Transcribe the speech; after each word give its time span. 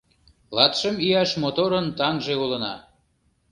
Латшым 0.55 0.95
ияш 1.05 1.31
моторын 1.41 1.87
таҥже 1.97 2.33
улына. 2.43 2.73